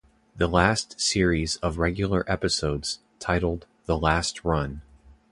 The 0.35 0.47
last 0.47 0.99
series 0.99 1.57
of 1.57 1.77
regular 1.77 2.25
episodes, 2.27 3.01
titled 3.19 3.67
"The 3.85 3.99
Last 3.99 4.43
Run". 4.43 4.81